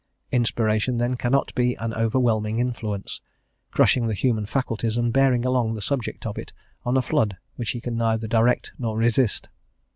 Inspiration, 0.31 0.97
then, 0.97 1.15
cannot 1.15 1.53
be 1.53 1.75
an 1.75 1.93
overwhelming 1.93 2.57
influence, 2.57 3.21
crushing 3.69 4.07
the 4.07 4.15
human 4.15 4.47
faculties 4.47 4.97
and 4.97 5.13
bearing 5.13 5.45
along 5.45 5.75
the 5.75 5.79
subject 5.83 6.25
of 6.25 6.39
it 6.39 6.51
on 6.83 6.97
a 6.97 7.03
flood 7.03 7.37
which 7.55 7.69
he 7.69 7.81
can 7.81 7.97
neither 7.97 8.25
direct 8.27 8.71
nor 8.79 8.97
resist. 8.97 9.49